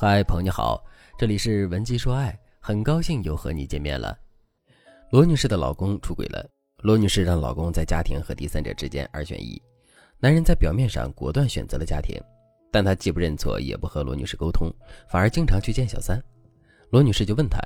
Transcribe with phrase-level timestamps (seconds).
[0.00, 0.80] 嗨，朋友你好，
[1.18, 4.16] 这里是文姬说爱，很高兴又和你见面了。
[5.10, 6.48] 罗女士的老公出轨了，
[6.84, 9.60] 罗女士让老公在家庭和第三者之间二选一。
[10.20, 12.16] 男人在表面上果断选择了家庭，
[12.70, 14.72] 但他既不认错，也不和罗女士沟通，
[15.08, 16.22] 反而经常去见小三。
[16.90, 17.58] 罗女士就问他：“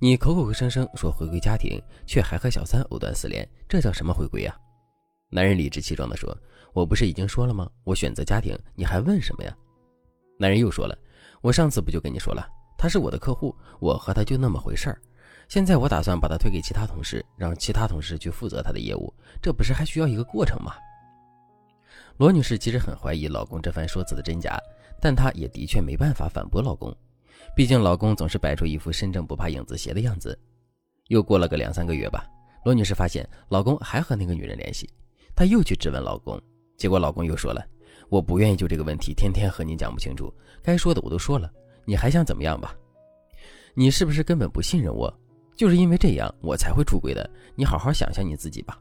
[0.00, 4.56] 你口口声声说回归家庭，却还和小三藕断丝连，这叫什么回归啊？”
[5.28, 6.34] 男人理直气壮地说
[6.72, 7.70] ：“我不是已经说了吗？
[7.84, 9.54] 我选择家庭，你还问什么呀？”
[10.40, 10.96] 男人又说了。
[11.44, 12.48] 我上次不就跟你说了，
[12.78, 14.98] 他是我的客户，我和他就那么回事儿。
[15.46, 19.12] 现在我打算把他推给其他同事，让其他同事去负责他的业务，
[19.42, 20.72] 这不是还需要一个过程吗？
[22.16, 24.58] 罗女士其实很怀疑老公这番说辞的真假，
[25.02, 26.90] 但她也的确没办法反驳老公，
[27.54, 30.38] 毕竟老公总是摆出一副身正不怕影子斜的样子。
[31.08, 32.24] 又过了个两三个月吧，
[32.64, 34.88] 罗女士发现老公还和那个女人联系，
[35.36, 36.40] 她又去质问老公，
[36.78, 37.62] 结果老公又说了。
[38.08, 41.50] 我不愿意就这个问题天天和你讲不清楚，该说的我都说了，
[41.84, 42.76] 你还想怎么样吧？
[43.74, 45.12] 你是不是根本不信任我？
[45.56, 47.28] 就是因为这样，我才会出轨的。
[47.54, 48.80] 你好好想想你自己吧。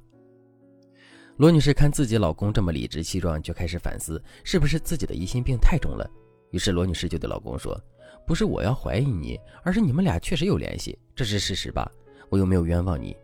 [1.38, 6.10] 罗女士看自己老公这么理直气壮，就开始反思，是不是自己的疑心病太重了？
[6.52, 7.80] 于是罗女士就对老公说
[8.28, 11.92] ：“不是我要怀疑你，而是你们俩确实有联系，这是事实吧？
[12.30, 13.16] 我又没有冤枉你。”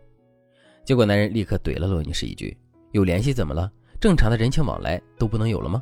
[0.84, 2.56] 结果男人立刻怼了罗女士一句
[2.90, 3.70] ：“有联系怎么了？
[4.00, 5.80] 正常的人情往来都不能有了吗？”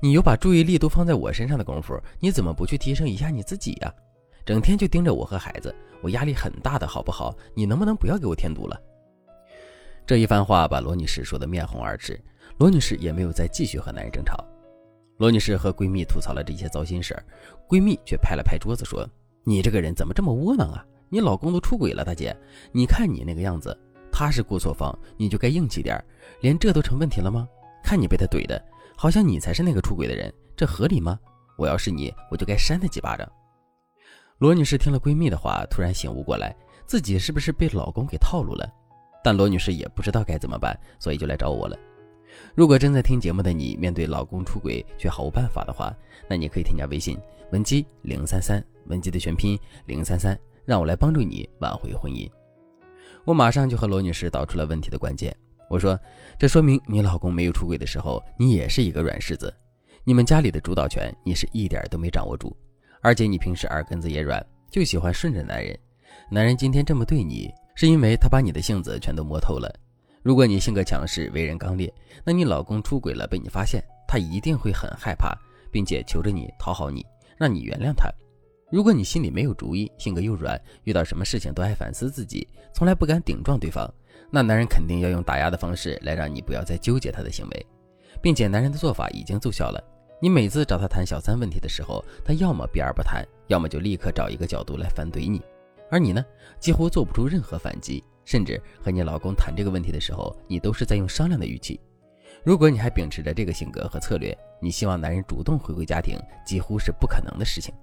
[0.00, 3.92] 你有把注意力都放在我身上的功夫，你怎么不去提升一下你自己呀？
[4.44, 7.34] 整天就盯着我和孩子，我压力很大的，好不好？
[7.54, 8.78] 你能不能不要给我添堵了？
[10.06, 12.20] 这一番话把罗女士说的面红耳赤，
[12.58, 14.36] 罗女士也没有再继续和男人争吵。
[15.16, 17.24] 罗女士和闺蜜吐槽了这些糟心事儿，
[17.66, 19.08] 闺蜜却拍了拍桌子说
[19.44, 20.84] ：“你这个人怎么这么窝囊啊？
[21.08, 22.36] 你老公都出轨了，大姐，
[22.72, 23.74] 你看你那个样子，
[24.12, 26.04] 他是过错方，你就该硬气点儿，
[26.40, 27.48] 连这都成问题了吗？
[27.82, 28.62] 看你被他怼的。”
[28.96, 31.18] 好像你才是那个出轨的人，这合理吗？
[31.56, 33.30] 我要是你，我就该扇他几巴掌。
[34.38, 36.54] 罗女士听了闺蜜的话，突然醒悟过来，
[36.86, 38.68] 自己是不是被老公给套路了？
[39.22, 41.76] 但罗女士也不知道该怎么办，所以就来找我了。
[42.54, 45.94] 如果正在听节目的你，面对老公出轨却毫无办法的话，
[46.28, 47.16] 那你可以添加微信
[47.52, 52.28] 文姬零三三，文姬的全拼零三三，让我来帮助你挽回婚姻。
[53.24, 55.34] 我马上就和罗女士导出了问题的关键。
[55.74, 55.98] 我说，
[56.38, 59.52] 这说明你老公没有出轨的时候，你也是一个软柿子。
[60.04, 62.56] 你们家里的主导权，你是一点都没掌握住。
[63.02, 64.40] 而且你平时耳根子也软，
[64.70, 65.76] 就喜欢顺着男人。
[66.30, 69.68] 男人今天这么对你，是因为他把你的性子全都摸透了。
[70.22, 71.92] 如果你性格强势，为人刚烈，
[72.22, 75.36] 那你老公出轨了被你发现，他一定会很害怕，
[75.72, 77.04] 并且求着你讨好你，
[77.36, 78.08] 让你原谅他。
[78.70, 83.92] 如果你心里没有主意，性格又软，遇到什么事情都爱反思自己，从来不敢顶撞对方。
[84.30, 87.66] 那男人肯定要用打压的方式来让你不要再纠结他的行为，
[88.20, 89.82] 并且男人的做法已经奏效了。
[90.20, 95.42] 你每次找他谈小三问题的时候，他要么避而不谈，要么就立刻找一个角度来反怼你。
[95.90, 96.24] 而你呢，
[96.58, 101.78] 几乎做不出任何反击，甚至和你老公谈这个问题的时候，你都是在用商量的语气。
[102.42, 107.74] 如果你还秉持着这个性格和策略，你希望男人主动回归家庭，几乎是不可能的事情。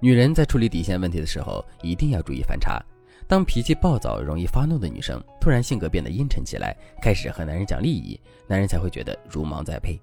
[0.00, 2.82] 女人在处理底线问题的时候，一定要注意反差。
[3.28, 10.00] 当脾气暴躁、容易发怒的女生突然性格变得阴沉起来，开始和男人讲利益，男人才会觉得如芒在背。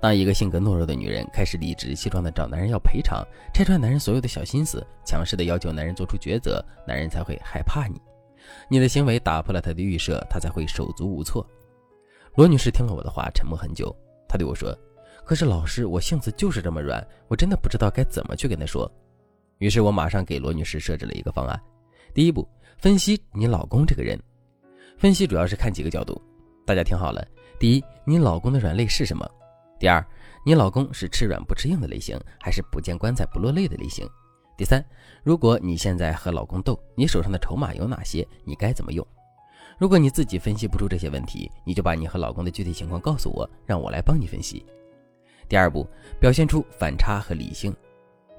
[0.00, 8.00] 当一个性格懦弱的女人开始理直气壮地找男人要赔偿，拆穿男人所有的小心思，强势地要求男人做出抉择，男人才会害怕你。
[8.68, 11.46] 你的行为打破了他的预设，他才会手足无措。
[12.34, 13.94] 罗女士听了我的话，沉默很久，
[14.28, 14.76] 她对我说
[15.24, 18.90] ：“可是老师，我性子就是这么软，我真的不知道该怎么去跟他说。”
[19.58, 21.58] 于是我马上给罗女士设置了一个方案。
[22.14, 22.48] 第一步，
[22.78, 24.16] 分析你老公这个人。
[24.96, 26.22] 分析主要是看几个角度，
[26.64, 27.26] 大家听好了。
[27.58, 29.28] 第一，你老公的软肋是什么？
[29.80, 30.06] 第二，
[30.46, 34.08] 你老公是吃软不吃硬的类型，还是不见棺材不落泪的类型？
[34.56, 34.82] 第三，
[35.24, 38.24] 如果你现在和老公斗，你手上的筹码有哪些？
[38.44, 39.04] 你该怎么用？
[39.76, 44.64] 如果你自己分析不出这些问题，你就把你和老公的具体情况告诉我，让我来帮你分析。
[45.48, 45.84] 第二步，
[46.20, 47.74] 表现出反差和理性。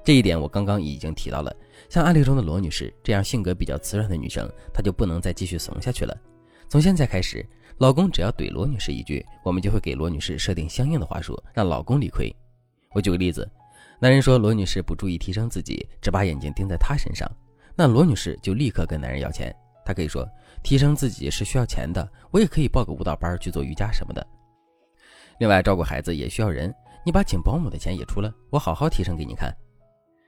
[0.06, 1.52] 这一点我刚刚已经提到了，
[1.88, 6.16] 像案例中的罗女士这样性格比较慈软的女生，她就不能再继续怂下去了。
[6.68, 7.44] 从现在开始，
[7.78, 12.32] 老公只要怼罗女士一句，我们就会给罗女士设定相应的话术，让老公理亏。
[12.94, 13.50] 我举个例子，
[13.98, 17.28] 男人说罗女士不注意提升自己，只把眼睛盯在他身上，
[17.74, 19.52] 那罗女士就立刻跟男人要钱。
[19.84, 20.24] 她可以说
[20.62, 24.24] 提升自己是需要钱的，我也可以报个舞蹈班去做瑜伽什么的。
[25.40, 26.72] 另外照顾孩子也需要人，
[27.04, 29.52] 你把请保姆的钱也出了，我好好提升给你看。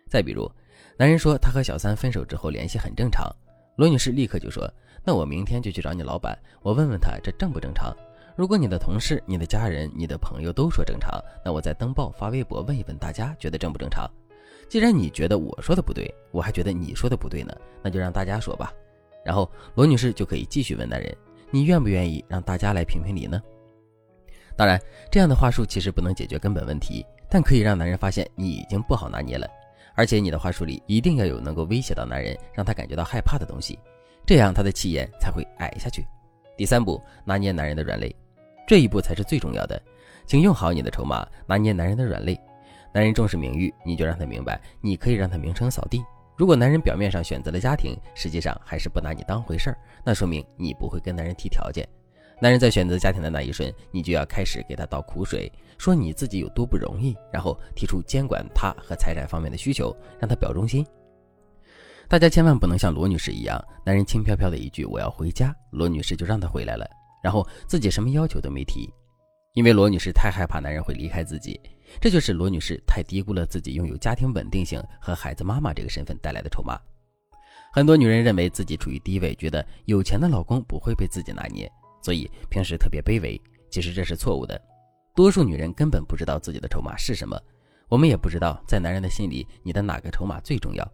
[0.08, 0.50] 再比如，
[0.96, 3.30] 男人说他和小三分手之后联系很正常，
[3.76, 4.68] 罗女士立刻就说
[5.04, 7.94] ：“那我明天就去找你老板，我问问他这正不正常。
[8.34, 14.08] 如果你的同事、你的家人、你的朋友都说正常，那我再登报发微博问一问大家觉得正不正常。
[14.68, 17.52] 既然你觉得我说的不对，我还觉得你说的不对呢，
[17.82, 18.72] 那就让大家说吧。
[19.24, 21.14] 然后罗女士就可以继续问男人
[21.50, 23.42] ：“你愿不愿意让大家来评评理呢？”
[24.56, 24.80] 当然，
[25.10, 29.48] 这样的话术其实不能解决根本问题，但可以让男人发现你已经不好拿捏了。
[29.98, 33.76] 而且你的话术里一定要有能够威胁到男人，让他感觉到害怕的东西，
[34.24, 36.06] 这样他的气焰才会矮下去。
[36.56, 38.14] 第三步，拿捏男人的软肋，
[38.64, 39.82] 这一步才是最重要的。
[40.24, 42.38] 请用好你的筹码，拿捏男人的软肋。
[42.94, 46.00] 男人重视名誉，你就让他明白，你可以让他名声扫地。
[46.36, 51.84] 如果男人表面上选择了家庭，实际上还是不拿你当回事儿，那说明你不会跟男人提条件。
[52.40, 60.86] 男人在选择家庭的那一瞬，你就要开始给他倒苦水，说你自己有多不容易，然后提出监管他和财产方面的需求，让他表忠心。
[62.06, 66.88] 大家千万不能像罗女士一样，男人轻飘飘的一句“我要回家”，罗女士就让他回来了，
[67.22, 68.88] 然后自己什么要求都没提，
[69.54, 71.60] 因为罗女士太害怕男人会离开自己。
[72.00, 76.78] 这就是罗女士太低估了自己拥有家庭稳定性和孩子妈妈这个身份带来的筹码。
[77.72, 81.70] 很多女人认为自己处于低位，觉得有钱的老公不会被自己拿捏。
[82.08, 83.38] 所以平时特别卑微，
[83.68, 84.58] 其实这是错误的。
[85.14, 87.38] 多数女人根本不知道自己的筹码是什么，
[87.86, 90.92] 我们也不知道在男人的心里，你的哪个筹码最重要。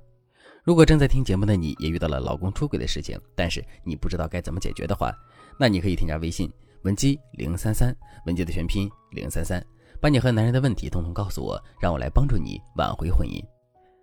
[0.65, 5.13] 如果正在听节目的你也遇到了老公出轨的事情，但是你不知道该怎么解决的话，
[5.57, 6.51] 那你可以添加微信
[6.83, 7.97] 文姬零三三，
[8.27, 9.65] 文姬的全拼零三三，
[10.01, 13.41] 把你和男人的问题统统告诉我，让我来帮助你挽回婚姻。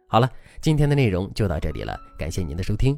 [0.07, 0.31] 好了，
[0.62, 2.98] 今天的内容就到这里了，感谢您的收听。